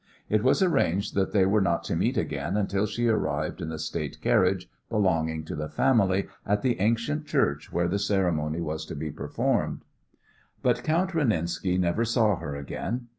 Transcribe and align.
It 0.31 0.41
was 0.43 0.63
arranged 0.63 1.13
that 1.13 1.31
they 1.31 1.45
were 1.45 1.61
not 1.61 1.83
to 1.83 1.95
meet 1.95 2.17
again 2.17 2.57
until 2.57 2.87
she 2.87 3.07
arrived 3.07 3.61
in 3.61 3.69
the 3.69 3.77
state 3.77 4.19
carriage 4.19 4.67
belonging 4.89 5.43
to 5.45 5.55
the 5.55 5.69
family 5.69 6.27
at 6.43 6.63
the 6.63 6.79
ancient 6.81 7.27
church 7.27 7.71
where 7.71 7.87
the 7.87 7.99
ceremony 7.99 8.61
was 8.61 8.83
to 8.87 8.95
be 8.95 9.11
performed. 9.11 9.81
But 10.63 10.83
Count 10.83 11.11
Renenski 11.11 11.77
never 11.79 12.03
saw 12.03 12.37
her 12.37 12.55
again. 12.55 13.09